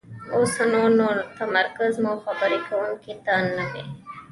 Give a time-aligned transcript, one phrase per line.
[0.35, 0.63] اوسو
[0.97, 1.07] نو
[1.37, 3.83] تمرکز مو خبرې کوونکي ته نه وي،